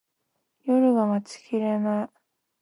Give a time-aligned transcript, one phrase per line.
[0.63, 2.09] 夜が待ちきれない